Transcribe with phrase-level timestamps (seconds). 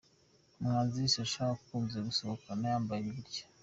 [0.57, 3.45] Umuhanzi Sacha akunze gusohoka yambaye atya.